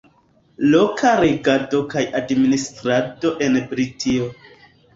Loka 0.71 1.11
regado 1.23 1.83
kaj 1.93 2.03
administrado 2.21 3.35
en 3.49 3.63
Britio. 3.77 4.35